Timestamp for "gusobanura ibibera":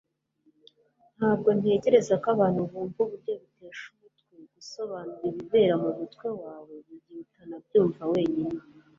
4.53-5.73